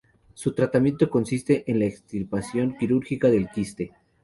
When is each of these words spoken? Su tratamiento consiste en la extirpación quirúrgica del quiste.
Su 0.33 0.55
tratamiento 0.55 1.11
consiste 1.11 1.63
en 1.69 1.77
la 1.77 1.85
extirpación 1.85 2.75
quirúrgica 2.75 3.27
del 3.29 3.49
quiste. 3.49 3.91